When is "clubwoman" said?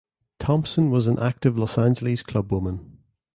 2.23-2.97